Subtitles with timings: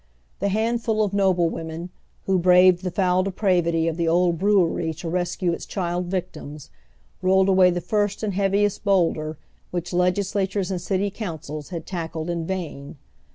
[0.39, 1.91] The handful of noble women,
[2.25, 6.71] who braved the foul depravity of the Old Brewery to i escue its child victims,
[7.21, 9.35] rolled away the first and heaviest bowldei,
[9.69, 12.97] which legisla tures and city councils had tackled in vain.